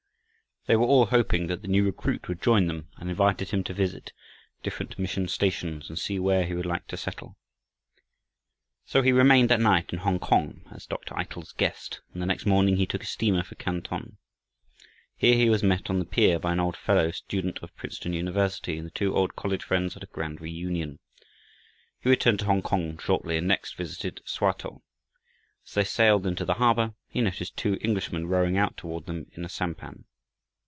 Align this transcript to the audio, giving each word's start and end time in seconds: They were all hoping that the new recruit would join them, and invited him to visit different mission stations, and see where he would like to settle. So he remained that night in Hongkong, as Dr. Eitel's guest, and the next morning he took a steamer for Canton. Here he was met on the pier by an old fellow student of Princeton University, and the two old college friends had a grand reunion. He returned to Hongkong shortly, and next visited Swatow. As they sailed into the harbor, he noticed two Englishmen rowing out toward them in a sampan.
They 0.67 0.75
were 0.75 0.85
all 0.85 1.07
hoping 1.07 1.47
that 1.47 1.63
the 1.63 1.67
new 1.67 1.83
recruit 1.85 2.27
would 2.27 2.39
join 2.39 2.67
them, 2.67 2.87
and 2.97 3.09
invited 3.09 3.49
him 3.49 3.63
to 3.63 3.73
visit 3.73 4.13
different 4.61 4.99
mission 4.99 5.27
stations, 5.27 5.89
and 5.89 5.97
see 5.97 6.19
where 6.19 6.45
he 6.45 6.53
would 6.53 6.67
like 6.67 6.85
to 6.89 6.97
settle. 6.97 7.35
So 8.85 9.01
he 9.01 9.11
remained 9.11 9.49
that 9.49 9.59
night 9.59 9.91
in 9.91 10.01
Hongkong, 10.01 10.61
as 10.69 10.85
Dr. 10.85 11.15
Eitel's 11.15 11.51
guest, 11.53 12.01
and 12.13 12.21
the 12.21 12.27
next 12.27 12.45
morning 12.45 12.77
he 12.77 12.85
took 12.85 13.01
a 13.01 13.07
steamer 13.07 13.41
for 13.41 13.55
Canton. 13.55 14.17
Here 15.17 15.33
he 15.33 15.49
was 15.49 15.63
met 15.63 15.89
on 15.89 15.97
the 15.97 16.05
pier 16.05 16.37
by 16.37 16.51
an 16.53 16.59
old 16.59 16.77
fellow 16.77 17.09
student 17.09 17.57
of 17.63 17.75
Princeton 17.75 18.13
University, 18.13 18.77
and 18.77 18.85
the 18.85 18.91
two 18.91 19.15
old 19.15 19.35
college 19.35 19.63
friends 19.63 19.95
had 19.95 20.03
a 20.03 20.11
grand 20.11 20.41
reunion. 20.41 20.99
He 22.01 22.09
returned 22.09 22.37
to 22.41 22.45
Hongkong 22.45 22.99
shortly, 22.99 23.35
and 23.35 23.47
next 23.47 23.77
visited 23.77 24.21
Swatow. 24.25 24.83
As 25.65 25.73
they 25.73 25.83
sailed 25.83 26.27
into 26.27 26.45
the 26.45 26.53
harbor, 26.61 26.93
he 27.07 27.19
noticed 27.19 27.57
two 27.57 27.79
Englishmen 27.81 28.27
rowing 28.27 28.59
out 28.59 28.77
toward 28.77 29.07
them 29.07 29.25
in 29.33 29.43
a 29.43 29.49
sampan. 29.49 30.05